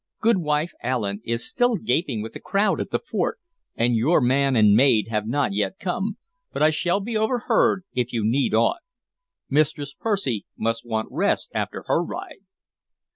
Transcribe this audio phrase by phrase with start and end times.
[0.19, 3.37] Goodwife Allen is still gaping with the crowd at the fort,
[3.75, 6.17] and your man and maid have not yet come,
[6.51, 8.79] but I shall be overhead if you need aught.
[9.47, 12.39] Mistress Percy must want rest after her ride."